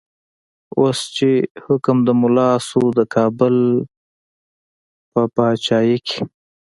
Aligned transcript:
اوس 0.79 0.99
چی 1.15 1.31
حکم 1.65 1.97
د 2.07 2.09
ملا 2.21 2.51
شو، 2.67 2.83
د 2.97 2.99
کابل 3.15 3.55
په 5.11 5.21
با 5.35 5.47
چايې 5.65 5.97
کی 6.07 6.19